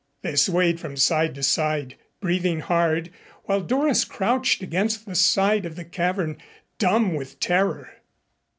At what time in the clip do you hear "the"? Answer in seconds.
5.05-5.13, 5.75-5.85